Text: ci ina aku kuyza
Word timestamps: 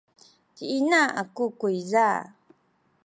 ci 0.55 0.65
ina 0.77 1.01
aku 1.21 1.43
kuyza 1.59 2.07